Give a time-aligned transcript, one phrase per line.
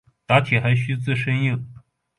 [0.25, 1.63] 打铁还需自身硬。